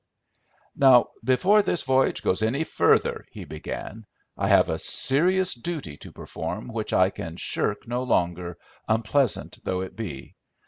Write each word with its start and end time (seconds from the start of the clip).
"Now, 0.75 1.09
before 1.23 1.61
this 1.61 1.83
voyage 1.83 2.23
goes 2.23 2.41
any 2.41 2.63
further," 2.63 3.27
he 3.29 3.45
began, 3.45 4.07
"I 4.35 4.47
have 4.47 4.67
a 4.67 4.79
serious 4.79 5.53
duty 5.53 5.95
to 5.97 6.11
perform 6.11 6.69
which 6.69 6.91
I 6.91 7.11
can 7.11 7.37
shirk 7.37 7.87
no 7.87 8.01
longer, 8.01 8.57
unpleasant 8.89 9.59
though 9.63 9.81
it 9.81 9.95
be. 9.95 10.33